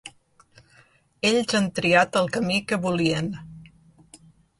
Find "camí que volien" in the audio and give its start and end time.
2.37-3.29